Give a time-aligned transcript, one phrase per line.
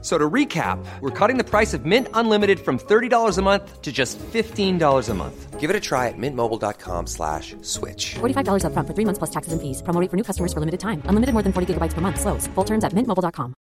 [0.00, 3.90] So to recap, we're cutting the price of Mint Unlimited from $30 a month to
[3.90, 5.58] just $15 a month.
[5.58, 8.14] Give it a try at mintmobile.com slash switch.
[8.20, 9.82] $45 upfront for three months plus taxes and fees.
[9.82, 11.02] Promo rate for new customers for limited time.
[11.06, 12.20] Unlimited more than 40 gigabytes per month.
[12.20, 12.46] Slows.
[12.54, 13.54] Full terms at mintmobile.com.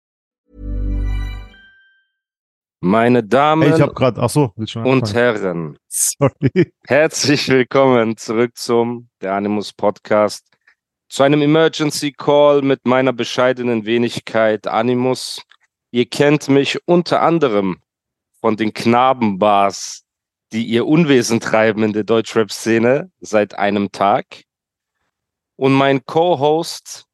[2.81, 5.13] Meine Damen Hey, ich habe gerade, ach so, und anfangen?
[5.15, 6.73] Herren, Sorry.
[6.87, 10.47] herzlich willkommen zurück zum Der Animus Podcast,
[11.09, 15.41] zu einem Emergency Call mit meiner bescheidenen Wenigkeit Animus.
[15.95, 17.81] Ihr kennt mich unter anderem
[18.41, 20.03] von den Knabenbars,
[20.51, 24.43] die ihr Unwesen treiben in der Deutschrap-Szene seit einem Tag.
[25.55, 27.07] Und mein Co-Host,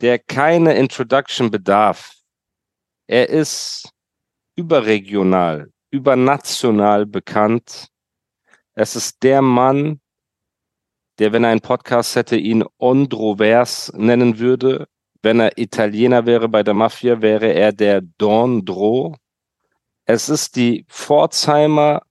[0.00, 2.16] der keine Introduction bedarf.
[3.06, 3.92] Er ist
[4.56, 7.86] überregional, übernational bekannt.
[8.74, 10.00] Es ist der Mann,
[11.20, 14.88] der, wenn er einen Podcast hätte, ihn Ondrovers nennen würde.
[15.22, 19.16] Wenn er Italiener wäre bei der Mafia, wäre er der Dondro.
[20.04, 22.02] Es ist die Pforzheimer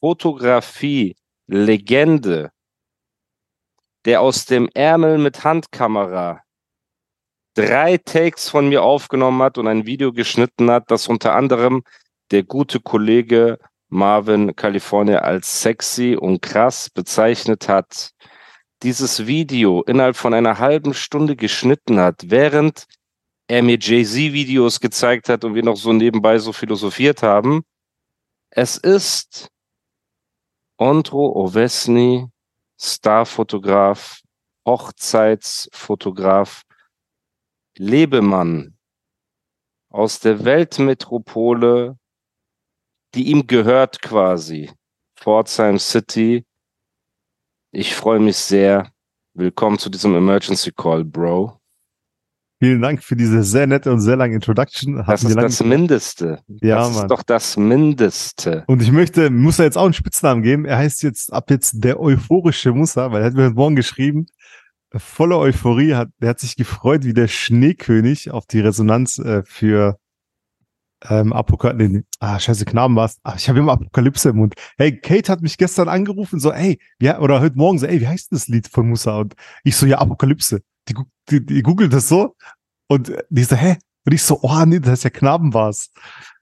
[0.00, 2.50] Fotografie-Legende,
[4.04, 6.42] der aus dem Ärmel mit Handkamera
[7.54, 11.82] drei Takes von mir aufgenommen hat und ein Video geschnitten hat, das unter anderem
[12.30, 18.12] der gute Kollege Marvin California als sexy und krass bezeichnet hat,
[18.82, 22.86] dieses Video innerhalb von einer halben Stunde geschnitten hat, während
[23.48, 27.62] er mir Jay-Z-Videos gezeigt hat und wir noch so nebenbei so philosophiert haben.
[28.50, 29.50] Es ist
[30.76, 32.26] Ondro Ovesny,
[32.80, 34.20] Starfotograf,
[34.66, 36.62] Hochzeitsfotograf,
[37.76, 38.76] Lebemann
[39.90, 41.98] aus der Weltmetropole,
[43.14, 44.70] die ihm gehört quasi,
[45.16, 46.44] Pforzheim City.
[47.72, 48.90] Ich freue mich sehr.
[49.32, 51.60] Willkommen zu diesem Emergency Call, Bro.
[52.58, 54.96] Vielen Dank für diese sehr nette und sehr lange Introduction.
[54.96, 56.40] Das Hatten wir ist das Mindeste.
[56.48, 57.02] Ja, das Mann.
[57.02, 58.64] ist doch das Mindeste.
[58.66, 60.64] Und ich möchte, muss er jetzt auch einen Spitznamen geben.
[60.64, 64.26] Er heißt jetzt ab jetzt der euphorische Musa, weil er hat mir heute Morgen geschrieben,
[64.92, 69.99] voller Euphorie, hat, er hat sich gefreut wie der Schneekönig auf die Resonanz äh, für
[71.08, 71.88] ähm, Apokalypse.
[71.92, 73.18] Nee, ah, scheiße, Knaben war's.
[73.22, 74.54] Ah, ich habe immer Apokalypse im Mund.
[74.76, 78.08] Hey, Kate hat mich gestern angerufen, so, ey, ja, oder heute Morgen so, ey, wie
[78.08, 79.16] heißt das Lied von Musa?
[79.18, 79.34] Und
[79.64, 80.60] ich so, ja, Apokalypse.
[80.88, 80.94] Die,
[81.30, 82.34] die, die googelt das so
[82.88, 83.76] und die so, hä?
[84.06, 85.90] Und ich so, oh nee, das ist ja Knaben war's.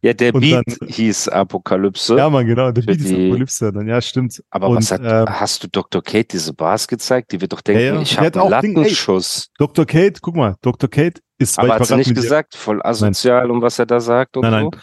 [0.01, 2.17] Ja, der Und Beat dann- hieß Apokalypse.
[2.17, 4.43] Ja, man, genau, der Beat ist die- Apokalypse dann, ja, stimmt.
[4.51, 6.01] aber und, was hat, ähm, hast du Dr.
[6.03, 7.33] Kate diese Bars gezeigt?
[7.33, 8.01] Die wird doch denken, Ja, ja.
[8.01, 9.51] ich habe einen Lattenschuss.
[9.59, 9.85] Dr.
[9.87, 10.89] Kate, guck mal, Dr.
[10.89, 14.37] Kate ist, aber hat sie nicht mit gesagt, voll asozial und was er da sagt
[14.37, 14.71] und Nein, so?
[14.71, 14.81] nein.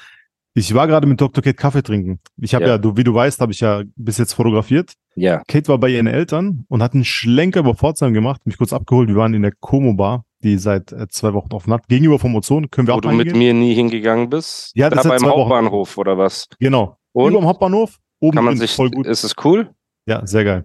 [0.57, 1.43] Ich war gerade mit Dr.
[1.43, 2.19] Kate Kaffee trinken.
[2.37, 2.71] Ich habe Ja.
[2.71, 4.93] ja, du, wie du weißt, habe ich ja bis jetzt fotografiert.
[5.15, 5.41] Ja.
[5.49, 9.09] Kate war bei ihren Eltern und hat einen Schlenker über Pforzheim gemacht, mich kurz abgeholt.
[9.09, 11.85] Wir waren in der Como Bar, die seit äh, zwei Wochen offen hat.
[11.89, 13.37] Gegenüber vom Ozon, können wir Wo auch du mit reingehen?
[13.37, 14.71] mir nie hingegangen bist?
[14.75, 15.39] Ja, da das seit beim Wochen.
[15.41, 16.47] Hauptbahnhof oder was?
[16.59, 16.97] Genau.
[17.11, 19.07] Und Über dem Hauptbahnhof, oben kann man sich, voll gut.
[19.07, 19.71] ist es cool?
[20.05, 20.63] Ja, sehr geil.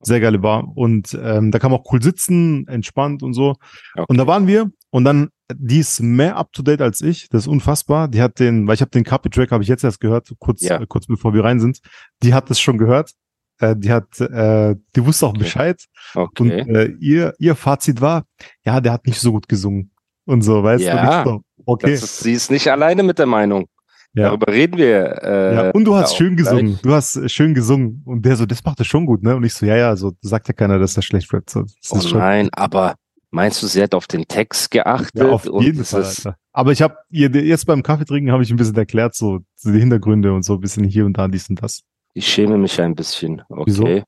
[0.00, 0.70] Sehr geile Bar.
[0.74, 3.54] Und ähm, da kann man auch cool sitzen, entspannt und so.
[3.94, 4.04] Okay.
[4.06, 7.28] Und da waren wir und dann, die ist mehr up to date als ich.
[7.28, 8.06] Das ist unfassbar.
[8.06, 10.62] Die hat den, weil ich habe den Copy Track, habe ich jetzt erst gehört, kurz,
[10.62, 10.80] Ja.
[10.80, 11.80] äh, kurz bevor wir rein sind.
[12.22, 13.10] Die hat das schon gehört.
[13.58, 15.40] Äh, die hat, äh, die wusste auch Okay.
[15.40, 15.84] Bescheid.
[16.14, 16.60] Und Okay.
[16.72, 18.22] äh, ihr, ihr Fazit war,
[18.64, 19.90] ja, der hat nicht so gut gesungen.
[20.26, 21.30] Und so, weißt Ja, du?
[21.30, 21.94] Und ich so, okay.
[21.94, 23.66] Ist, sie ist nicht alleine mit der Meinung.
[24.12, 24.28] ja.
[24.28, 25.22] Darüber reden wir.
[25.24, 26.50] Äh, ja, und du hast schön gleich.
[26.50, 26.78] gesungen.
[26.82, 28.00] Du hast schön gesungen.
[28.06, 29.34] Und der so, das macht er schon gut, ne?
[29.34, 31.50] Und ich so, ja, ja, so sagt ja keiner, dass er schlecht rappt.
[31.50, 32.94] So, Oh nein, aber
[33.34, 35.22] meinst du, sie hat auf den Text geachtet?
[35.22, 36.04] ja, auf jeden Fall.
[36.04, 36.36] Alter.
[36.52, 40.32] Aber ich habe jetzt beim Kaffeetrinken habe ich ein bisschen erklärt, so, so die Hintergründe
[40.32, 41.82] und so ein bisschen hier und da, dies und das.
[42.14, 43.42] Ich schäme mich ein bisschen.
[43.48, 43.62] Okay.
[43.66, 44.02] Wieso?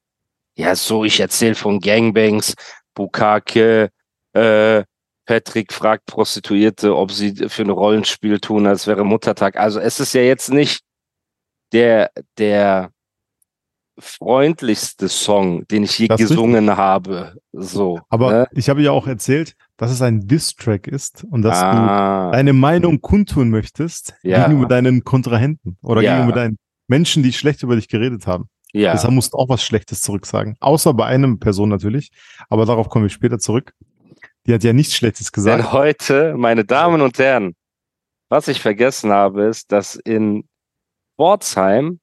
[0.56, 2.54] Ja, so, ich erzähle von Gangbangs,
[2.94, 3.90] Bukake,
[4.32, 4.84] äh,
[5.26, 9.56] Patrick fragt Prostituierte, ob sie für ein Rollenspiel tun, als wäre Muttertag.
[9.56, 10.82] Also es ist ja jetzt nicht
[11.72, 12.92] der, der
[13.98, 17.34] freundlichste Song, den ich je Das gesungen habe.
[17.52, 18.00] So.
[18.08, 18.46] Aber ne?
[18.52, 22.52] ich habe ja auch erzählt, dass es ein Diss-Track ist und dass du ah, deine
[22.52, 24.46] Meinung kundtun möchtest Ja.
[24.46, 26.14] gegenüber deinen Kontrahenten oder Ja.
[26.16, 26.58] gegenüber deinen
[26.88, 28.48] Menschen, die schlecht über dich geredet haben.
[28.72, 28.92] ja.
[28.92, 30.56] Deshalb musst du auch was Schlechtes zurücksagen.
[30.60, 32.10] Außer bei einem Person natürlich.
[32.48, 33.72] Aber darauf kommen wir später zurück.
[34.46, 35.58] Die hat ja nichts Schlechtes gesagt.
[35.58, 37.54] Denn heute, meine Damen und Herren,
[38.28, 40.44] was ich vergessen habe, ist, dass in
[41.16, 41.98] Pforzheim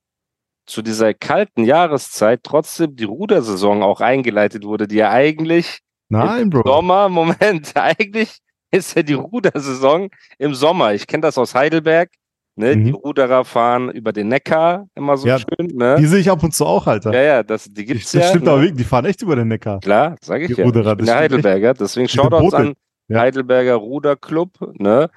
[0.65, 5.79] zu dieser kalten Jahreszeit trotzdem die Rudersaison auch eingeleitet wurde, die ja eigentlich
[6.09, 6.63] Nein, im Bro.
[6.65, 8.37] Sommer, Moment, eigentlich
[8.71, 10.93] ist ja die Rudersaison im Sommer.
[10.93, 12.09] Ich kenne das aus Heidelberg.
[12.55, 12.75] Ne?
[12.75, 12.85] Mhm.
[12.85, 15.67] Die Ruderer fahren über den Neckar immer so Ja, schön.
[15.73, 15.95] Ne?
[15.99, 17.11] Die sehe ich ab und zu auch, Alter.
[17.11, 18.29] Ja, ja, das, die gibt's das ja.
[18.29, 18.51] stimmt ne?
[18.51, 19.79] aber wirklich, die fahren echt über den Neckar.
[19.79, 20.65] Klar, sage ich Die ja.
[20.65, 21.31] Ruderer, ich bin das der echt.
[21.31, 22.57] Heidelberger, deswegen Shoutouts Boote.
[22.57, 22.73] an
[23.07, 23.19] Ja.
[23.21, 25.09] Heidelberger Ruderclub, ne?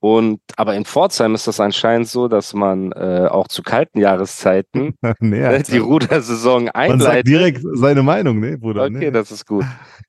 [0.00, 4.94] Und aber in Pforzheim ist das anscheinend so, dass man äh, auch zu kalten Jahreszeiten
[5.20, 7.26] nee, ne, die Rudersaison Man sagt einleitet.
[7.26, 8.84] direkt seine Meinung, ne, Bruder?
[8.84, 9.12] Okay, ne?
[9.12, 9.64] das ist gut.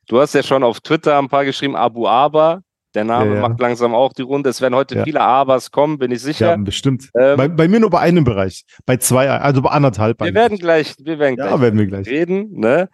[0.08, 2.62] Du hast ja schon auf Twitter ein paar geschrieben, Abu Aber.
[2.96, 3.48] Der Name Ja, ja.
[3.48, 4.50] macht langsam auch die Runde.
[4.50, 5.04] Es werden heute Ja.
[5.04, 6.58] viele Abers kommen, bin ich ja, sicher.
[6.58, 7.10] bestimmt.
[7.16, 8.64] Ähm, bei, bei mir nur bei einem Bereich.
[8.88, 10.20] Bei zwei, also bei anderthalb.
[10.20, 10.36] wir eigentlich.
[10.36, 12.08] werden gleich, wir werden ja, gleich werden wir gleich.
[12.08, 12.50] reden.
[12.60, 12.90] Ne?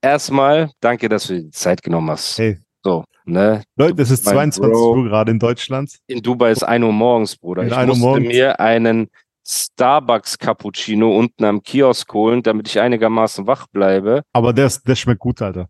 [0.00, 2.38] Erstmal, danke, dass du dir die Zeit genommen hast.
[2.38, 3.62] Hey, So, ne?
[3.76, 4.94] Leute, es ist Mein 22 Bro.
[4.96, 5.98] Uhr gerade in Deutschland.
[6.06, 7.62] In Dubai ist 1 Uhr morgens, Bruder.
[7.62, 8.28] In Ich 1 Uhr musste morgens.
[8.28, 9.08] mir einen
[9.46, 14.22] Starbucks Cappuccino unten am Kiosk holen, damit ich einigermaßen wach bleibe.
[14.32, 15.66] Aber der, ist, der schmeckt gut, Alter.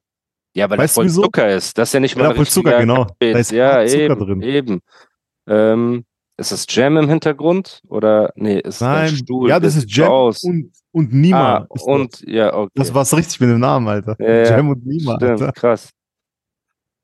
[0.54, 1.22] Ja, weil Weißt du voll wieso?
[1.22, 1.78] Zucker ist.
[1.78, 3.06] Das ist ja nicht mal Ja, voll Zucker, genau.
[3.06, 3.32] Kaffee.
[3.32, 4.42] Da ist ja, Zucker eben, drin.
[4.42, 4.80] eben.
[5.48, 6.04] Ähm,
[6.36, 7.80] ist das Jam im Hintergrund?
[7.88, 9.48] Oder nee, ist ein Nein, Stuhl.
[9.48, 10.42] ja, das der ist Jam aus.
[10.44, 11.56] und, und Nima.
[11.58, 12.70] Ah, und ja, okay.
[12.74, 14.16] Das war's richtig mit dem Namen, Alter.
[14.18, 14.44] Ja.
[14.56, 15.52] Jam und Nima, Stimmt, Alter.
[15.52, 15.90] krass.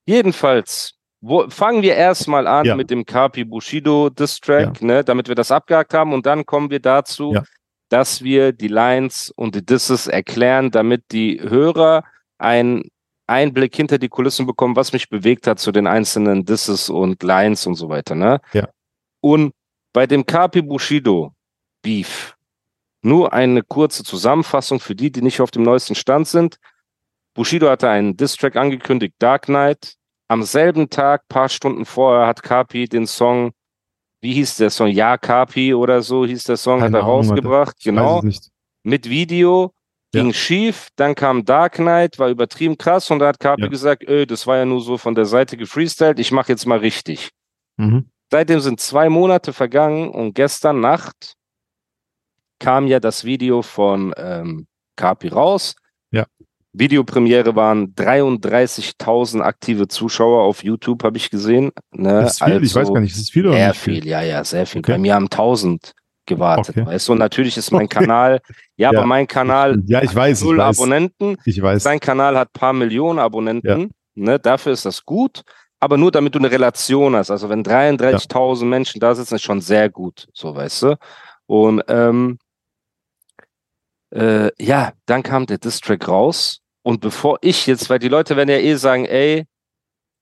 [0.08, 2.75] Jedenfalls, wo, fangen wir erstmal an Ja.
[2.75, 6.81] mit dem Kapi Bushido Distrack, ne, damit wir das abgehakt haben und dann kommen wir
[6.81, 7.43] dazu, Ja.
[7.90, 12.05] dass wir die Lines und die Disses erklären, damit die Hörer
[12.38, 12.88] einen
[13.26, 17.66] Einblick hinter die Kulissen bekommen, was mich bewegt hat zu den einzelnen Disses und Lines
[17.66, 18.40] und so weiter, ne?
[18.55, 18.66] Ja.
[19.20, 19.52] Und
[19.93, 21.34] bei dem Kapi Bushido
[21.82, 22.34] Beef
[23.02, 26.56] nur eine kurze Zusammenfassung für die, die nicht auf dem neuesten Stand sind.
[27.34, 29.94] Bushido hatte einen Distrack angekündigt, Dark Knight.
[30.29, 33.53] Am selben Tag, paar Stunden vorher, hat Kapi den Song,
[34.21, 34.89] wie hieß der Song?
[34.89, 37.77] Ja, Kapi oder so hieß der Song, Keine hat er Ahnung, rausgebracht.
[37.83, 38.23] Genau.
[38.83, 39.73] Mit Video,
[40.15, 40.23] Ja.
[40.23, 43.69] ging schief, dann kam Dark Knight, war übertrieben krass und da hat Kapi Ja.
[43.69, 46.79] gesagt, öh, das war ja nur so von der Seite gefreestylt, ich mache jetzt mal
[46.79, 47.31] richtig.
[47.77, 48.11] Mhm.
[48.31, 51.35] Seitdem sind zwei Monate vergangen und gestern Nacht
[52.59, 54.67] kam ja das Video von ähm,
[54.97, 55.75] Kapi raus.
[56.11, 56.27] Ja.
[56.79, 61.73] Videopremiere waren 33.000 aktive Zuschauer auf YouTube, habe ich gesehen.
[61.93, 62.23] Ne?
[62.23, 64.07] Das ist viel, ich weiß Also gar nicht, ist es viel oder Sehr nicht viel,
[64.07, 64.81] ja, ja, sehr viel.
[64.81, 64.93] Okay.
[64.93, 65.93] Bei mir haben 1000
[66.27, 66.77] gewartet.
[66.77, 66.87] Okay.
[66.87, 67.99] Weißt du, und natürlich ist mein Okay.
[68.01, 68.41] Kanal,
[68.77, 70.79] ja, Ja, aber mein Kanal Ja, ich weiß, ich null weiß.
[70.79, 71.37] Abonnenten.
[71.45, 71.83] Ich weiß.
[71.83, 73.91] Sein Kanal hat paar Millionen Abonnenten.
[74.15, 75.43] Ne, dafür ist das gut.
[75.81, 77.31] Aber nur damit du eine Relation hast.
[77.31, 80.27] Also wenn 33.000 Menschen da sitzen, ist schon sehr gut.
[80.33, 80.97] So, weißt du.
[81.47, 82.39] Und ähm,
[84.11, 86.61] äh, ja, dann kam der Distrack raus.
[86.88, 89.44] Und bevor ich jetzt, weil die Leute werden ja eh sagen, ey,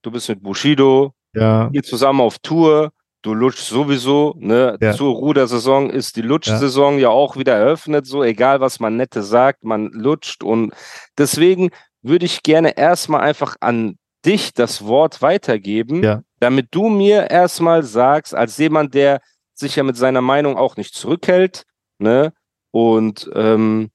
[0.03, 2.91] du bist mit Bushido, Ja, ihr zusammen auf Tour,
[3.23, 4.77] du lutschst sowieso, ne?
[4.81, 4.93] Ja.
[4.93, 7.09] Zur Rudersaison ist die Lutschsaison ja.
[7.11, 10.75] auch wieder eröffnet, so egal was man nette sagt, man lutscht und
[11.17, 11.71] deswegen
[12.03, 16.23] würde ich gerne erstmal einfach an dich das Wort weitergeben, Ja.
[16.41, 19.21] damit du mir erstmal sagst, als jemand, der
[19.55, 21.63] sich ja mit seiner Meinung auch nicht zurückhält,
[22.01, 22.33] ne?
[22.73, 23.91] Und ähm,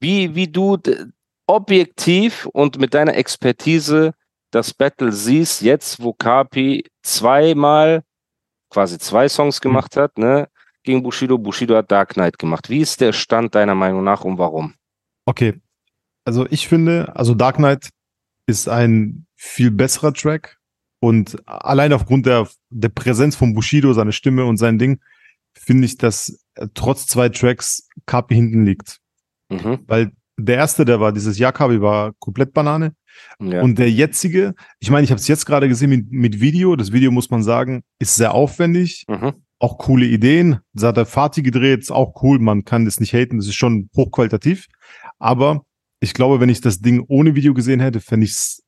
[0.00, 0.76] wie, wie du
[1.50, 4.12] objektiv und mit deiner Expertise
[4.50, 8.02] das Battle siehst, jetzt wo Kapi zweimal,
[8.70, 10.48] quasi zwei Songs gemacht hat, ne,
[10.82, 11.38] gegen Bushido.
[11.38, 12.70] Bushido hat Dark Knight gemacht.
[12.70, 14.74] Wie ist der Stand deiner Meinung nach und warum?
[15.26, 15.60] okay.
[16.24, 17.88] Also ich finde, also Dark Knight
[18.46, 20.58] ist ein viel besserer Track
[21.00, 25.00] und allein aufgrund der, der Präsenz von Bushido, seine Stimme und sein Ding,
[25.54, 28.98] finde ich, dass trotz zwei Tracks Kapi hinten liegt.
[29.48, 29.80] Mhm.
[29.86, 30.12] Weil
[30.44, 32.94] der erste, der war dieses Jahr Kapi, war komplett Banane.
[33.40, 33.62] Ja.
[33.62, 36.76] Und der jetzige, ich meine, ich habe es jetzt gerade gesehen mit, mit Video.
[36.76, 39.04] Das Video, muss man sagen, ist sehr aufwendig.
[39.08, 39.32] mhm.
[39.62, 40.60] Auch coole Ideen.
[40.72, 42.38] Das hat der Fatih gedreht, ist auch cool.
[42.38, 43.36] Man kann das nicht haten.
[43.36, 44.68] Das ist schon hochqualitativ.
[45.18, 45.64] Aber
[46.00, 48.62] ich glaube, wenn ich das Ding ohne Video gesehen hätte, fände ich es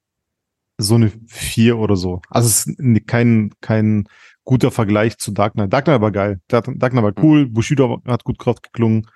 [0.76, 2.21] so eine vier oder so.
[2.29, 4.05] Also es ist kein, kein
[4.45, 5.73] guter Vergleich zu Dark Knight.
[5.73, 6.41] Dark Knight war geil.
[6.49, 7.49] Dark Knight war cool.
[7.49, 9.07] Bushido hat gut drauf geklungen.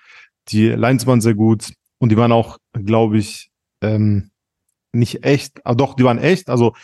[0.48, 1.72] Die Lines waren sehr gut.
[1.98, 3.50] Und die waren auch, glaube ich,
[3.82, 4.30] ähm,
[4.92, 6.48] nicht echt, aber doch, die waren echt.
[6.50, 6.74] Also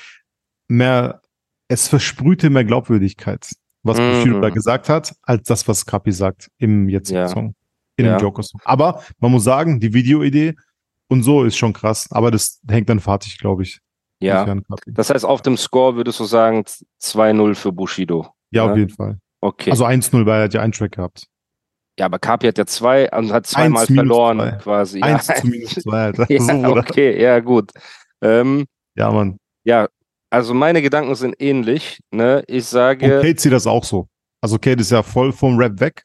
[0.68, 1.20] mehr,
[1.68, 3.50] es versprühte mehr Glaubwürdigkeit,
[3.82, 4.10] was Mhm.
[4.12, 7.28] Bushido da gesagt hat, als das, was Kapi sagt im jetzigen Ja.
[7.28, 7.54] Song.
[7.96, 8.16] In Ja.
[8.16, 8.60] dem Joker-Song.
[8.64, 10.54] Aber man muss sagen, die Videoidee
[11.08, 12.08] und so ist schon krass.
[12.10, 13.80] Aber das hängt dann fertig, glaube ich.
[14.20, 14.46] Ja.
[14.86, 16.64] Das heißt, auf dem Score würdest du sagen
[17.00, 18.28] 2-0 für Bushido.
[18.50, 18.72] Ja, Ja.
[18.72, 19.18] auf jeden Fall.
[19.40, 19.70] Okay.
[19.70, 21.26] Also 1-0, weil er hat ja einen Track gehabt.
[21.98, 24.50] Ja, aber Kapi hat ja zwei und hat zweimal Eins verloren zwei.
[24.52, 24.98] quasi.
[25.00, 25.06] Ja.
[25.06, 26.26] 1 zu minus 2, Alter.
[26.32, 27.70] ja, so, okay, ja, gut.
[28.22, 28.64] Ähm,
[28.96, 29.36] Ja, Mann.
[29.64, 29.88] ja,
[30.30, 32.00] also meine Gedanken sind ähnlich.
[32.10, 32.42] Ne?
[32.46, 34.08] Ich sage, Und Kate sieht das auch so.
[34.40, 36.02] Also Kate ist ja voll vom Rap weg.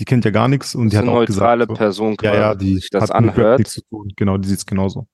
[0.00, 2.34] Die kennt ja gar nichts und die hat eine auch neutrale gesagt, so, Person, ja,
[2.34, 3.58] ja, quasi, die sich das hat anhört.
[3.58, 4.12] nichts zu tun.
[4.16, 5.06] Genau, die sieht's genauso.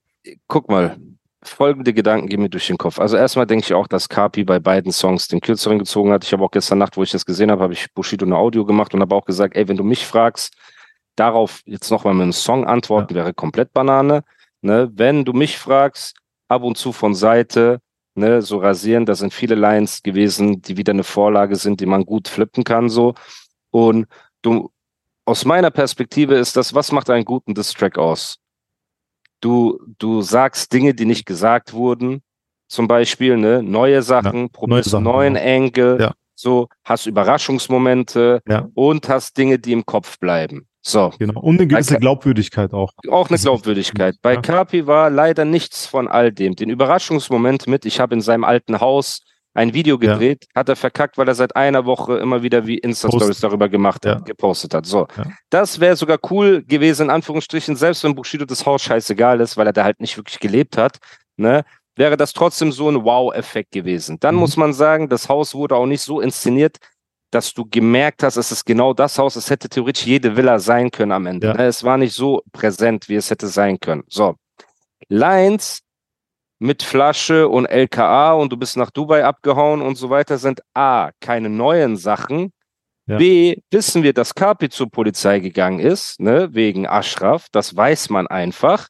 [0.48, 0.96] Guck mal,
[1.42, 2.98] folgende Gedanken gehen mir durch den Kopf.
[2.98, 6.24] Also erstmal denke ich auch, dass Kapi bei beiden Songs den kürzeren gezogen hat.
[6.24, 8.64] Ich habe auch gestern Nacht, wo ich das gesehen habe, habe ich Bushido eine Audio
[8.64, 10.54] gemacht und habe auch gesagt, ey, wenn du mich fragst,
[11.16, 14.22] darauf jetzt nochmal mit einem Song antworten, wäre komplett Banane.
[14.60, 14.90] Ne?
[14.94, 16.16] Wenn du mich fragst,
[16.48, 17.80] ab und zu von Seite,
[18.14, 22.04] ne, so rasieren, da sind viele Lines gewesen, die wieder eine Vorlage sind, die man
[22.04, 23.14] gut flippen kann, so.
[23.70, 24.06] Und
[24.42, 24.70] du,
[25.24, 28.38] aus meiner Perspektive ist das, was macht einen guten Distrack aus?
[29.40, 32.22] Du, du sagst Dinge, die nicht gesagt wurden,
[32.68, 35.42] zum Beispiel, ne, neue Sachen, Ja, probierst neue Sachen, neuen ja.
[35.42, 36.12] Angle, Ja.
[36.34, 38.68] so, hast Überraschungsmomente Ja.
[38.74, 40.66] und hast Dinge, die im Kopf bleiben.
[40.82, 41.12] So.
[41.18, 41.40] Genau.
[41.40, 42.92] Und eine gewisse Ka- Glaubwürdigkeit auch.
[43.10, 44.16] Auch eine Glaubwürdigkeit.
[44.22, 44.36] Bei.
[44.36, 46.56] Kapi war leider nichts von all dem.
[46.56, 49.20] Den Überraschungsmoment mit, ich habe in seinem alten Haus
[49.54, 50.12] ein Video Ja.
[50.12, 54.06] gedreht, hat er verkackt, weil er seit einer Woche immer wieder wie Insta-Stories darüber gemacht
[54.06, 54.24] hat, Ja.
[54.24, 54.86] gepostet hat.
[54.86, 55.08] So.
[55.16, 55.24] Ja.
[55.50, 59.66] Das wäre sogar cool gewesen, in Anführungsstrichen, selbst wenn Bushido das Haus scheißegal ist, weil
[59.66, 60.98] er da halt nicht wirklich gelebt hat,
[61.36, 61.64] ne?
[61.96, 64.18] Wäre das trotzdem so ein Wow-Effekt gewesen.
[64.20, 64.40] Dann Mhm.
[64.40, 66.76] muss man sagen, das Haus wurde auch nicht so inszeniert,
[67.32, 70.90] dass du gemerkt hast, es ist genau das Haus, es hätte theoretisch jede Villa sein
[70.90, 71.48] können am Ende.
[71.48, 71.54] Ja.
[71.54, 71.66] Ne?
[71.66, 74.02] Es war nicht so präsent, wie es hätte sein können.
[74.08, 74.36] So.
[75.08, 75.80] Lines
[76.60, 81.10] mit Flasche und LKA und du bist nach Dubai abgehauen und so weiter sind A,
[81.20, 82.52] keine neuen Sachen.
[83.06, 83.16] Ja.
[83.16, 87.46] B, wissen wir, dass Kapi zur Polizei gegangen ist, ne, wegen Ashraf.
[87.50, 88.88] Das weiß man einfach.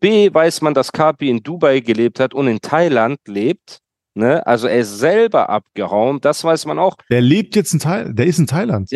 [0.00, 3.80] B, weiß man, dass Kapi in Dubai gelebt hat und in Thailand lebt.
[4.14, 4.44] Ne?
[4.46, 6.20] Also er ist selber abgehauen.
[6.20, 6.96] Das weiß man auch.
[7.10, 8.18] Der lebt jetzt in Thailand.
[8.18, 8.90] Der ist in Thailand.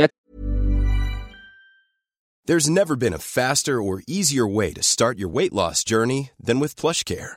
[2.47, 6.61] There's never been a faster or easier way to start your weight loss journey than
[6.61, 7.37] with PlushCare.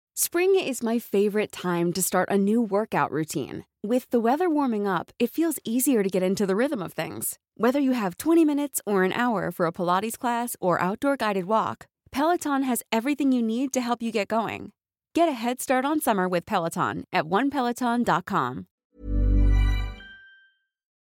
[0.23, 3.65] Spring is my favorite time to start a new workout routine.
[3.81, 7.39] With the weather warming up, it feels easier to get into the rhythm of things.
[7.57, 11.45] Whether you have 20 minutes or an hour for a Pilates class or outdoor guided
[11.45, 14.73] walk, Peloton has everything you need to help you get going.
[15.15, 18.67] Get a head start on summer with Peloton at onepeloton.com.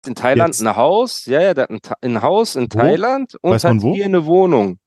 [0.07, 0.63] In Thailand Jetzt.
[0.63, 2.79] ein Haus, ja, ja, der hat ein, Tha- ein Haus in Wo?
[2.79, 4.79] Thailand und Weiß man hat hier eine Wohnung.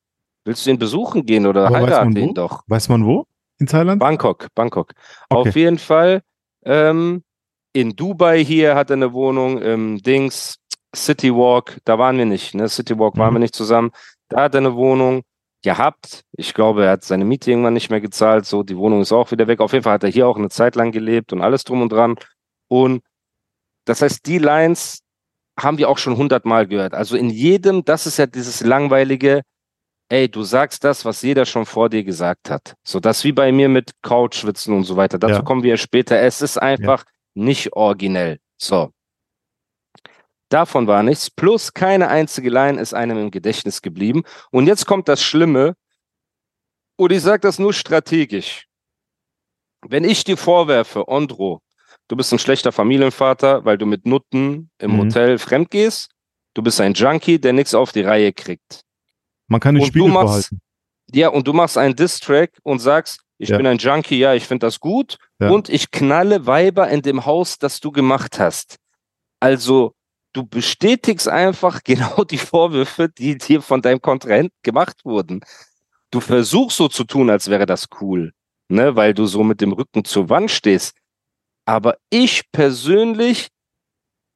[0.44, 2.20] Willst du ihn besuchen gehen oder Aber weiß heirate man wo?
[2.20, 2.64] ihn doch?
[2.68, 3.26] Weiß man wo?
[3.64, 4.00] In Thailand?
[4.02, 4.92] Bangkok, Bangkok.
[5.30, 5.50] Okay.
[5.50, 6.22] Auf jeden Fall.
[6.66, 7.24] Ähm,
[7.72, 10.58] in Dubai hier hat er eine Wohnung, im Dings,
[10.94, 12.68] City Walk, da waren wir nicht, ne?
[12.68, 13.36] City Walk waren Mhm.
[13.36, 13.92] wir nicht zusammen.
[14.28, 15.22] Da hat er eine Wohnung
[15.64, 16.24] gehabt.
[16.34, 18.46] Ich glaube, er hat seine Miete irgendwann nicht mehr gezahlt.
[18.46, 19.62] So, die Wohnung ist auch wieder weg.
[19.62, 21.90] Auf jeden Fall hat er hier auch eine Zeit lang gelebt und alles drum und
[21.90, 22.16] dran.
[22.68, 23.02] Und
[23.86, 25.00] das heißt, die Lines
[25.58, 26.94] haben wir auch schon hundertmal gehört.
[26.94, 29.42] Also in jedem, das ist ja dieses langweilige,
[30.14, 32.76] ey, du sagst das, was jeder schon vor dir gesagt hat.
[32.84, 35.18] So das wie bei mir mit Couchwitzen und so weiter.
[35.18, 35.42] Dazu Ja.
[35.42, 36.20] kommen wir ja später.
[36.22, 37.04] Es ist einfach
[37.34, 38.40] nicht originell.
[38.58, 38.92] So.
[40.50, 41.32] Davon war nichts.
[41.32, 44.22] Plus keine einzige Line ist einem im Gedächtnis geblieben.
[44.52, 45.74] Und jetzt kommt das Schlimme.
[46.96, 48.68] Und ich sage das nur strategisch.
[49.82, 51.62] Wenn ich dir vorwerfe, Ondro,
[52.08, 55.00] du bist ein schlechter Familienvater, weil du mit Nutten im Mhm.
[55.00, 56.12] Hotel fremd gehst,
[56.54, 58.84] du bist ein Junkie, der nichts auf die Reihe kriegt.
[59.54, 60.62] Man kann den Und du Spiegel machst- vorhalten.
[61.14, 63.58] Ja, und du machst einen Diss-Track und sagst, ich Ja.
[63.58, 65.18] bin ein Junkie, ja, ich finde das gut.
[65.40, 65.52] Ja.
[65.52, 68.78] Und ich knalle Weiber in dem Haus, das du gemacht hast.
[69.40, 69.94] Also,
[70.34, 75.42] du bestätigst einfach genau die Vorwürfe, die dir von deinem Kontrahent gemacht wurden.
[76.10, 78.34] Du versuchst so zu tun, als wäre das cool,
[78.70, 80.96] ne, weil du so mit dem Rücken zur Wand stehst.
[81.66, 83.50] Aber ich persönlich,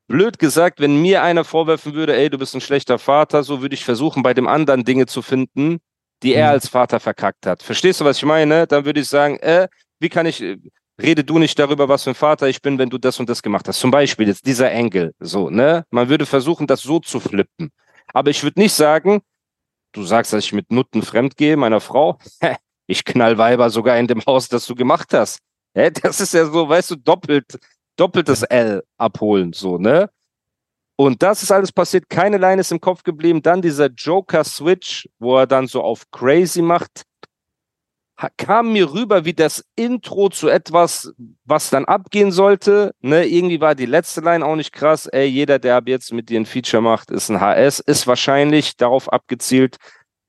[0.08, 3.76] blöd gesagt, wenn mir einer vorwerfen würde, ey, du bist ein schlechter Vater, so würde
[3.76, 5.80] ich versuchen, bei dem anderen Dinge zu finden,
[6.24, 6.52] die er Mhm.
[6.54, 7.62] als Vater verkackt hat.
[7.64, 8.68] Verstehst du, was ich meine?
[8.68, 9.68] Dann würde ich sagen, äh,
[10.00, 10.58] wie kann ich, äh,
[11.02, 13.44] rede du nicht darüber, was für ein Vater ich bin, wenn du das und das
[13.44, 13.80] gemacht hast.
[13.80, 15.86] Zum Beispiel jetzt dieser Engel, so, ne?
[15.92, 17.70] Man würde versuchen, das so zu flippen.
[18.14, 19.22] Aber ich würde nicht sagen,
[19.92, 22.18] du sagst, dass ich mit Nutten fremdgehe, meiner Frau,
[22.88, 25.40] ich knall Weiber sogar in dem Haus, das du gemacht hast.
[25.76, 27.60] Hä, das ist ja so, weißt du, doppelt,
[27.98, 30.10] doppeltes L abholen, so, ne?
[30.96, 33.44] Und das ist alles passiert, keine Line ist im Kopf geblieben.
[33.44, 37.04] Dann dieser Joker-Switch, wo er dann so auf crazy macht,
[38.36, 41.14] kam mir rüber wie das Intro zu etwas,
[41.46, 42.96] was dann abgehen sollte.
[43.02, 43.28] Ne?
[43.28, 45.06] Irgendwie war die letzte Line auch nicht krass.
[45.06, 47.80] Ey, jeder, der ab jetzt mit dir ein Feature macht, ist ein HS.
[47.80, 49.78] Ist wahrscheinlich darauf abgezielt,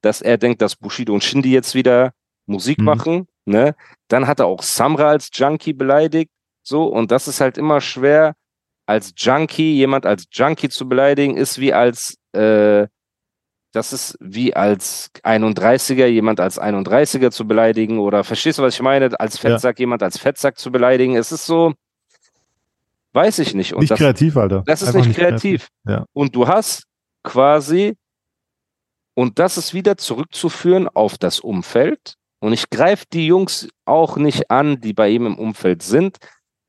[0.03, 2.13] dass er denkt, dass Bushido und Shindy jetzt wieder
[2.45, 2.85] Musik Mhm.
[2.85, 3.29] machen.
[3.47, 3.75] Ne?
[4.09, 6.31] Dann hat er auch Samra als Junkie beleidigt.
[6.69, 8.35] So, und das ist halt immer schwer
[8.85, 12.87] als Junkie, jemand als Junkie zu beleidigen, ist wie als, äh,
[13.73, 18.83] das ist wie als 31er jemand als 31er zu beleidigen oder verstehst du, was ich
[18.83, 19.19] meine?
[19.19, 21.17] Als Fettsack jemand als Fettsack zu beleidigen.
[21.17, 21.73] Es ist so,
[23.15, 23.73] weiß ich nicht.
[23.73, 24.63] Und Nicht das, kreativ, Alter.
[24.67, 25.69] das ist Einfach nicht kreativ.
[25.87, 26.05] Ja.
[26.13, 26.85] Und du hast
[27.23, 27.97] quasi,
[29.15, 32.17] und das ist wieder zurückzuführen auf das Umfeld.
[32.41, 36.19] Und ich greife die Jungs auch nicht an, die bei ihm im Umfeld sind,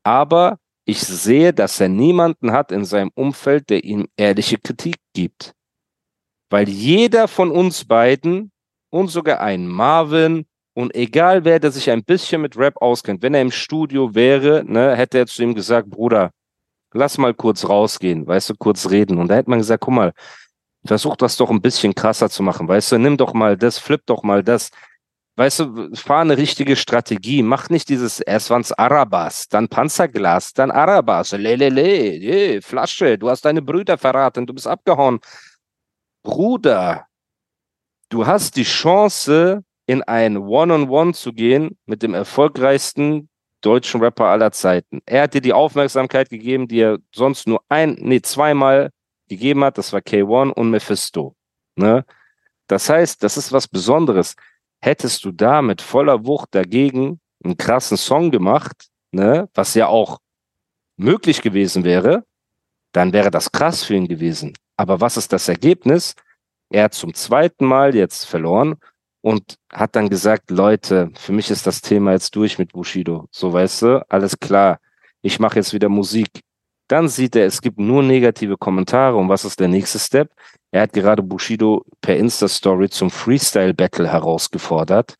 [0.03, 5.53] aber ich sehe, dass er niemanden hat in seinem Umfeld, der ihm ehrliche Kritik gibt.
[6.49, 8.51] Weil jeder von uns beiden
[8.89, 13.33] und sogar ein Marvin und egal wer, der sich ein bisschen mit Rap auskennt, wenn
[13.33, 16.31] er im Studio wäre, ne, hätte er zu ihm gesagt, Bruder,
[16.93, 19.17] lass mal kurz rausgehen, weißt du, kurz reden.
[19.17, 20.13] Und da hätte man gesagt, guck mal,
[20.85, 24.01] versuch das doch ein bisschen krasser zu machen, weißt du, nimm doch mal das, flip
[24.05, 24.71] doch mal das.
[25.39, 27.41] Weißt du, fahr eine richtige Strategie.
[27.43, 33.45] Mach nicht dieses, erst waren's Arabas, dann Panzerglas, dann Arabas, lelele, je, Flasche, du hast
[33.45, 35.21] deine Brüder verraten, du bist abgehauen.
[36.23, 37.05] Bruder,
[38.09, 43.29] du hast die Chance, in ein One-on-One zu gehen mit dem erfolgreichsten
[43.61, 44.99] deutschen Rapper aller Zeiten.
[45.05, 48.89] Er hat dir die Aufmerksamkeit gegeben, die er sonst nur ein, nee, zweimal
[49.29, 49.77] gegeben hat.
[49.77, 51.33] Das war K1 und Mephisto.
[51.77, 52.03] Ne?
[52.67, 54.35] Das heißt, das ist was Besonderes.
[54.81, 60.19] Hättest du da mit voller Wucht dagegen einen krassen Song gemacht, ne, was ja auch
[60.97, 62.25] möglich gewesen wäre,
[62.91, 64.53] dann wäre das krass für ihn gewesen.
[64.77, 66.15] Aber was ist das Ergebnis?
[66.69, 68.75] Er hat zum zweiten Mal jetzt verloren
[69.21, 73.27] und hat dann gesagt, Leute, für mich ist das Thema jetzt durch mit Bushido.
[73.31, 74.79] So weißt du, alles klar.
[75.21, 76.29] Ich mache jetzt wieder Musik.
[76.89, 79.15] Dann sieht er, es gibt nur negative Kommentare.
[79.15, 80.31] Und was ist der nächste Step?
[80.71, 85.15] Er hat gerade Bushido per Insta-Story zum Freestyle-Battle herausgefordert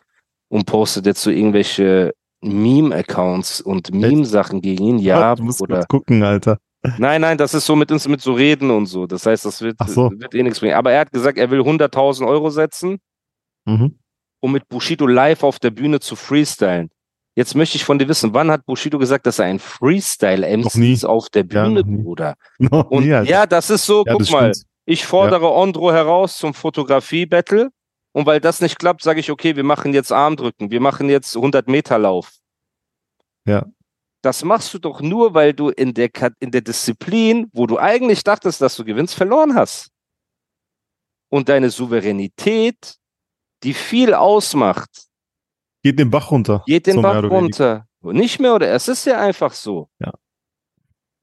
[0.50, 5.00] und postet jetzt so irgendwelche Meme-Accounts und Meme-Sachen gegen ihn.
[5.00, 6.58] Ja, du musst oder gucken, Alter.
[6.98, 9.06] Nein, nein, das ist so mit uns mit so Reden und so.
[9.06, 10.12] Das heißt, das wird, so.
[10.16, 10.76] wird eh nichts bringen.
[10.76, 13.00] Aber er hat gesagt, er will 100.000 Euro setzen,
[13.66, 14.00] Mhm.
[14.40, 16.90] um mit Bushido live auf der Bühne zu freestylen.
[17.40, 21.06] Jetzt möchte ich von dir wissen, wann hat Bushido gesagt, dass er ein Freestyle-MC ist
[21.06, 22.04] auf der Ja, Bühne, nie.
[22.04, 22.36] Bruder?
[22.58, 24.68] Noch Und nie, ja, das ist so, Ja, guck mal, stimmt.
[24.84, 27.70] ich fordere Ondro heraus zum Fotografie-Battle.
[28.12, 31.34] Und weil das nicht klappt, sage ich, okay, wir machen jetzt Armdrücken, wir machen jetzt
[31.38, 32.34] 100 Meter Lauf.
[33.46, 33.66] Ja.
[34.22, 36.10] Das machst du doch nur, weil du in der,
[36.42, 39.92] in der Disziplin, wo du eigentlich dachtest, dass du gewinnst, verloren hast.
[41.30, 42.98] Und deine Souveränität,
[43.64, 45.09] die viel ausmacht,
[45.82, 46.64] Geht den Bach runter.
[46.66, 47.86] geht den So Bach runter.
[48.02, 48.72] Nicht mehr, oder?
[48.72, 49.90] Es ist ja einfach so.
[50.00, 50.12] Ja.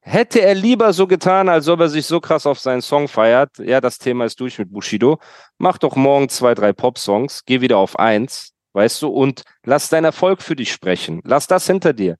[0.00, 3.58] Hätte er lieber so getan, als ob er sich so krass auf seinen Song feiert,
[3.58, 5.18] ja, das Thema ist durch mit Bushido,
[5.58, 10.04] mach doch morgen zwei, drei Pop-Songs, geh wieder auf eins, weißt du, und lass dein
[10.04, 11.20] Erfolg für dich sprechen.
[11.24, 12.16] Lass das hinter dir.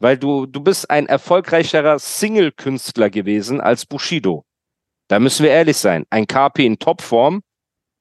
[0.00, 4.44] Weil du, du bist ein erfolgreicherer Single-Künstler gewesen als Bushido.
[5.08, 6.04] Da müssen wir ehrlich sein.
[6.10, 7.42] Ein KP in Topform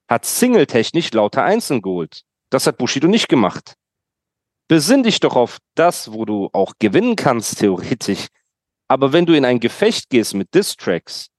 [0.09, 2.23] hat singletechnisch lauter Einzeln geholt.
[2.53, 3.73] Das hat Bushido nicht gemacht.
[4.67, 8.27] Besinn dich doch auf das, wo du auch gewinnen kannst, theoretisch.
[8.87, 11.29] Aber wenn du in ein Gefecht gehst mit Distracks,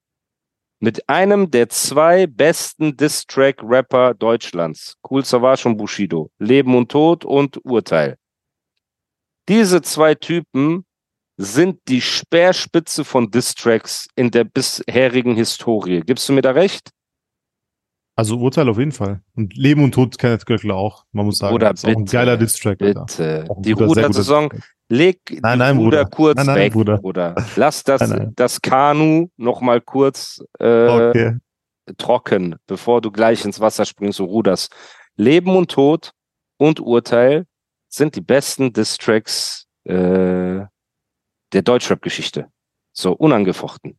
[0.81, 7.65] mit einem der zwei besten Distrack-Rapper Deutschlands, Cool Savage und Bushido, Leben und Tod und
[7.65, 8.17] Urteil.
[9.49, 10.85] Diese zwei Typen
[11.37, 16.01] sind die Speerspitze von Distracks in der bisherigen Historie.
[16.01, 16.91] Gibst du mir da recht?
[18.17, 19.21] Also Urteil auf jeden Fall.
[19.35, 21.05] Und Leben und Tod Kenneth Göckler auch.
[21.13, 22.79] Man muss sagen, Oder das ist auch ein bitte, geiler Distrack.
[22.79, 23.45] Bitte.
[23.59, 24.53] Die Ruder-Saison,
[24.89, 26.11] leg Nein, die nein, Ruder Bruder.
[26.11, 26.99] kurz Nein, nein, weg, Bruder.
[26.99, 27.35] Bruder.
[27.57, 31.37] Lass das, Nein, das Kanu noch mal kurz äh, Okay.
[31.99, 34.73] trocken, bevor du gleich ins Wasser springst und ruderst.
[35.17, 36.13] Leben und Tod
[36.57, 37.47] und Urteil
[37.89, 39.93] sind die besten Distracks äh,
[41.53, 42.47] der Deutschrap-Geschichte.
[42.93, 43.99] So unangefochten.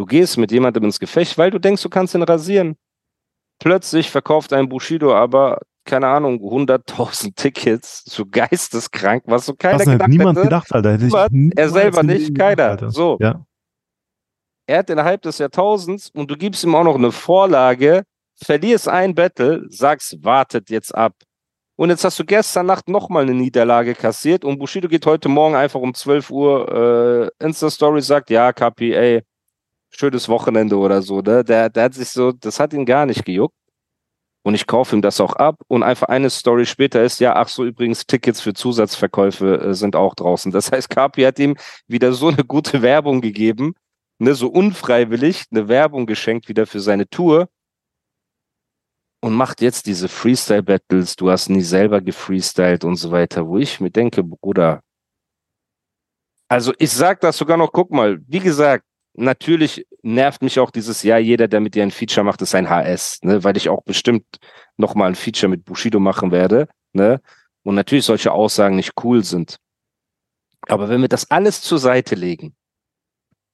[0.00, 2.78] Du gehst mit jemandem ins Gefecht, weil du denkst, du kannst ihn rasieren.
[3.58, 9.86] Plötzlich verkauft ein Bushido aber, keine Ahnung, 100.000 Tickets, so geisteskrank, was so keiner Das
[9.88, 10.46] hat gedacht niemand hätte.
[10.46, 10.92] gedacht, Alter.
[10.92, 12.76] Hätte er selber nicht, keiner.
[12.76, 12.94] gedacht.
[12.94, 13.18] So.
[13.20, 13.44] Ja.
[14.66, 18.04] Er hat Hype des Jahrtausends und du gibst ihm auch noch eine Vorlage,
[18.42, 21.12] verlierst ein Battle, sagst, wartet jetzt ab.
[21.76, 25.56] Und jetzt hast du gestern Nacht nochmal eine Niederlage kassiert und Bushido geht heute Morgen
[25.56, 29.22] einfach um 12 Uhr äh, Insta-Story, sagt, ja, Kapi, ey,
[29.90, 31.20] schönes Wochenende oder so.
[31.20, 31.44] Ne?
[31.44, 33.54] Der, der hat sich so, das hat ihn gar nicht gejuckt.
[34.42, 35.56] Und ich kaufe ihm das auch ab.
[35.68, 39.96] Und einfach eine Story später ist, ja, ach so, übrigens, Tickets für Zusatzverkäufe äh, sind
[39.96, 40.50] auch draußen.
[40.50, 43.74] Das heißt, Kapi hat ihm wieder so eine gute Werbung gegeben,
[44.18, 47.48] ne, so unfreiwillig eine Werbung geschenkt wieder für seine Tour
[49.20, 53.80] und macht jetzt diese Freestyle-Battles, du hast nie selber gefreestylt und so weiter, wo ich
[53.80, 54.82] mir denke, Bruder,
[56.48, 58.84] Also ich sag das sogar noch, guck mal, wie gesagt,
[59.20, 62.68] natürlich nervt mich auch dieses Jahr, jeder, der mit dir ein Feature macht, ist ein
[62.70, 63.44] HS, ne?
[63.44, 64.24] weil ich auch bestimmt
[64.76, 66.68] nochmal ein Feature mit Bushido machen werde.
[66.92, 67.20] Ne?
[67.62, 69.58] Und natürlich solche Aussagen nicht cool sind.
[70.68, 72.54] Aber wenn wir das alles zur Seite legen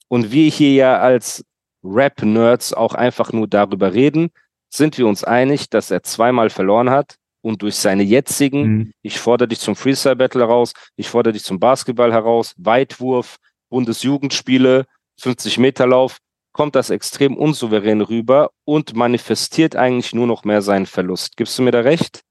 [0.08, 1.44] und wir hier ja als
[1.84, 4.30] Rap-Nerds auch einfach nur darüber reden,
[4.68, 8.92] sind wir uns einig, dass er zweimal verloren hat und durch seine jetzigen, Mhm.
[9.02, 13.36] ich fordere dich zum Freestyle-Battle heraus, ich fordere dich zum Basketball heraus, Weitwurf,
[13.68, 14.86] Bundesjugendspiele,
[15.20, 16.18] 50-Meter-Lauf,
[16.52, 21.36] kommt das extrem unsouverän rüber und manifestiert eigentlich nur noch mehr seinen Verlust.
[21.36, 22.22] Gibst du mir da recht?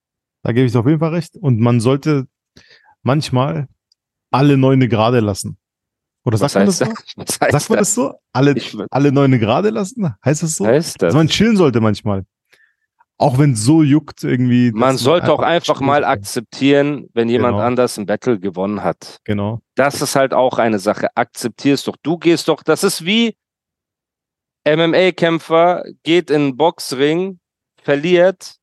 [0.41, 1.35] Da gebe ich auf jeden Fall recht.
[1.37, 2.27] Und man sollte
[3.03, 3.67] manchmal
[4.31, 5.57] alle Neune gerade lassen.
[6.23, 6.85] Oder sagt man das so?
[7.17, 8.13] Was heißt Sagt man das so?
[8.33, 8.55] Alle,
[8.89, 10.15] alle Neune gerade lassen?
[10.25, 10.65] Heißt das so?
[10.65, 11.07] heißt das?
[11.07, 12.25] Also man chillen sollte manchmal.
[13.17, 14.71] Auch wenn es so juckt irgendwie.
[14.73, 17.65] Man sollte auch einfach mal akzeptieren, wenn jemand Genau.
[17.65, 19.19] anders ein Battle gewonnen hat.
[19.23, 19.61] Genau.
[19.75, 21.07] Das ist halt auch eine Sache.
[21.15, 21.95] Akzeptierst doch.
[22.03, 23.37] Du gehst doch, das ist wie
[24.67, 27.39] MMA-Kämpfer geht in den Boxring,
[27.81, 28.57] verliert,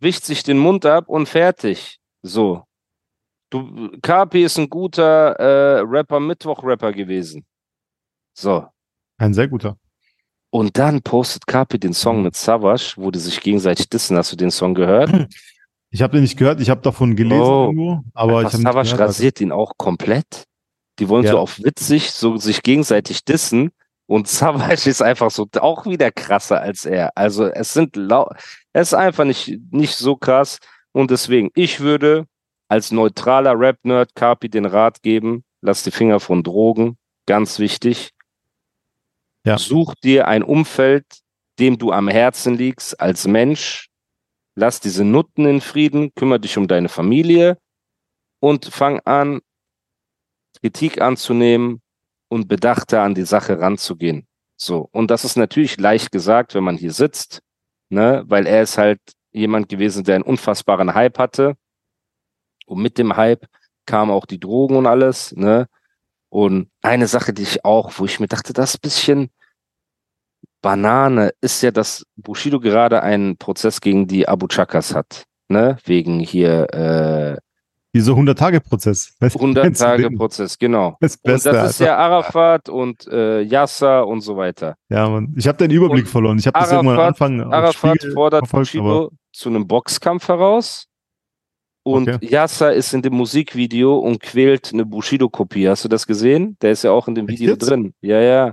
[0.00, 1.98] wischt sich den Mund ab und fertig.
[2.22, 2.64] So.
[3.50, 7.44] Du, Kapi ist ein guter äh, Rapper, Mittwoch-Rapper gewesen.
[8.34, 8.66] So.
[9.18, 9.76] Ein sehr guter.
[10.50, 14.16] Und dann postet Kapi den Song mit Savage, wo die sich gegenseitig dissen.
[14.16, 15.10] Hast du den Song gehört?
[15.92, 17.64] Ich habe den nicht gehört, ich habe davon gelesen Oh.
[17.64, 19.00] irgendwo, aber ich habe Savage gehört.
[19.00, 19.04] also.
[19.06, 20.44] rasiert ihn auch komplett.
[21.00, 21.32] Die wollen Ja.
[21.32, 23.72] so auf witzig, so sich gegenseitig dissen.
[24.06, 24.28] Und
[24.76, 27.10] Savage ist einfach so auch wieder krasser als er.
[27.16, 28.30] Also es sind lau
[28.72, 30.58] es ist einfach nicht, nicht so krass.
[30.92, 32.26] Und deswegen, ich würde
[32.68, 36.98] als neutraler Rap-Nerd Kapi den Rat geben, lass die Finger von Drogen.
[37.26, 38.10] Ganz wichtig.
[39.44, 39.58] Ja.
[39.58, 41.06] Such dir ein Umfeld,
[41.58, 43.88] dem du am Herzen liegst als Mensch.
[44.54, 47.58] Lass diese Nutten in Frieden, kümmere dich um deine Familie
[48.40, 49.40] und fang an,
[50.60, 51.80] Kritik anzunehmen
[52.28, 54.26] und bedachter an die Sache ranzugehen.
[54.56, 54.88] So.
[54.92, 57.40] Und das ist natürlich leicht gesagt, wenn man hier sitzt,
[57.88, 59.00] ne, weil er ist halt
[59.32, 61.54] jemand gewesen, der einen unfassbaren Hype hatte.
[62.66, 63.46] Und mit dem Hype
[63.86, 65.66] kamen auch die Drogen und alles, ne.
[66.30, 69.30] Und eine Sache, die ich auch, wo ich mir dachte, das ist ein bisschen
[70.62, 76.20] Banane, ist ja, dass Bushido gerade einen Prozess gegen die Abu Chakas hat, ne, wegen
[76.20, 77.36] hier, äh,
[77.94, 79.16] Dieser 100-Tage-Prozess.
[79.20, 80.96] 100 Tage Prozess, genau.
[81.00, 84.76] Das Und Beste, das ist ja Arafat und äh, Yasser und so weiter.
[84.88, 85.34] Ja, Mann.
[85.36, 86.38] Ich habe den Überblick Und verloren.
[86.38, 90.28] Ich habe das irgendwann am Arafat- Anfang Arafat fordert verfolgt, aber Bushido zu einem Boxkampf
[90.28, 90.86] heraus.
[91.82, 92.26] Und Okay.
[92.26, 95.68] Yasser ist in dem Musikvideo und quält eine Bushido-Kopie.
[95.68, 96.56] Hast du das gesehen?
[96.60, 97.68] Der ist ja auch in dem Echt Video jetzt?
[97.68, 97.94] drin.
[98.00, 98.52] Ja, ja.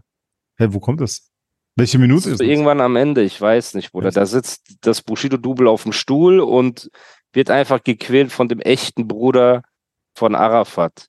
[0.58, 1.30] Hä, wo kommt das?
[1.76, 2.48] Welche Minute ist ist das?
[2.48, 4.10] irgendwann am Ende, ich weiß nicht, Bruder.
[4.12, 6.90] Da sitzt das Bushido-Double auf dem Stuhl und
[7.34, 9.62] wird einfach gequält von dem echten Bruder
[10.16, 11.08] von Arafat.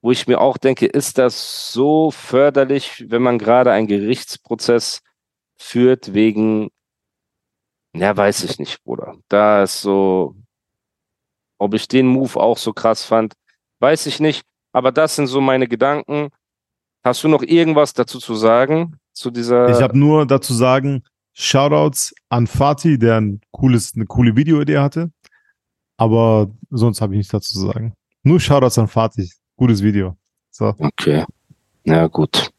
[0.00, 5.02] Wo ich mir auch denke, ist das so förderlich, wenn man gerade einen Gerichtsprozess
[5.56, 6.70] führt wegen,
[7.94, 9.14] ja, weiß ich nicht, Bruder.
[9.28, 10.34] Da ist so,
[11.58, 13.34] ob ich den Move auch so krass fand,
[13.80, 14.44] weiß ich nicht.
[14.72, 16.28] Aber das sind so meine Gedanken.
[17.04, 18.96] Hast du noch irgendwas dazu zu sagen?
[19.12, 19.68] Zu dieser.
[19.70, 25.10] Ich habe nur dazu sagen, Shoutouts an Fatih, der ein cooles, eine coole Videoidee hatte.
[25.96, 27.94] Aber sonst habe ich nichts dazu zu sagen.
[28.22, 29.30] Nur Shoutouts an Fatih.
[29.56, 30.16] Gutes Video.
[30.50, 30.74] So.
[30.78, 31.24] Okay.
[31.84, 32.50] Ja, gut.